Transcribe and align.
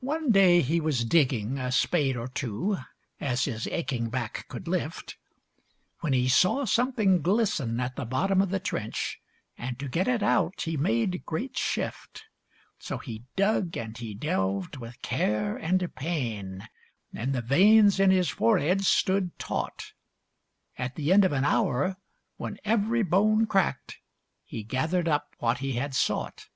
One 0.00 0.32
day 0.32 0.60
he 0.60 0.80
was 0.80 1.04
digging, 1.04 1.56
a 1.56 1.70
spade 1.70 2.16
or 2.16 2.26
two, 2.26 2.78
As 3.20 3.44
his 3.44 3.68
aching 3.68 4.10
back 4.10 4.44
could 4.48 4.66
lift, 4.66 5.18
When 6.00 6.12
he 6.12 6.28
saw 6.28 6.64
something 6.64 7.22
glisten 7.22 7.78
at 7.78 7.94
the 7.94 8.04
bottom 8.06 8.42
of 8.42 8.50
the 8.50 8.58
trench, 8.58 9.20
And 9.56 9.78
to 9.78 9.86
get 9.86 10.08
it 10.08 10.20
out 10.24 10.62
he 10.62 10.76
made 10.76 11.24
great 11.24 11.56
shift. 11.56 12.24
So 12.80 12.98
he 12.98 13.22
dug, 13.36 13.76
and 13.76 13.96
he 13.96 14.14
delved, 14.14 14.78
with 14.78 15.00
care 15.00 15.56
and 15.58 15.94
pain, 15.94 16.66
And 17.12 17.32
the 17.32 17.40
veins 17.40 18.00
in 18.00 18.10
his 18.10 18.30
forehead 18.30 18.82
stood 18.82 19.38
taut. 19.38 19.92
At 20.76 20.96
the 20.96 21.12
end 21.12 21.24
of 21.24 21.30
an 21.30 21.44
hour, 21.44 21.96
when 22.36 22.58
every 22.64 23.04
bone 23.04 23.46
cracked, 23.46 24.00
He 24.42 24.64
gathered 24.64 25.06
up 25.06 25.36
what 25.38 25.58
he 25.58 25.74
had 25.74 25.94
sought. 25.94 26.48